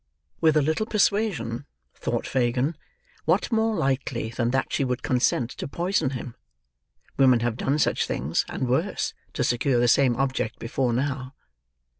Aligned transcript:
"With 0.39 0.57
a 0.57 0.63
little 0.63 0.87
persuasion," 0.87 1.67
thought 1.93 2.25
Fagin, 2.25 2.75
"what 3.25 3.51
more 3.51 3.75
likely 3.75 4.29
than 4.29 4.49
that 4.49 4.73
she 4.73 4.83
would 4.83 5.03
consent 5.03 5.51
to 5.51 5.67
poison 5.67 6.09
him? 6.17 6.33
Women 7.17 7.41
have 7.41 7.55
done 7.55 7.77
such 7.77 8.07
things, 8.07 8.43
and 8.49 8.67
worse, 8.67 9.13
to 9.33 9.43
secure 9.43 9.79
the 9.79 9.87
same 9.87 10.15
object 10.15 10.57
before 10.57 10.91
now. 10.91 11.35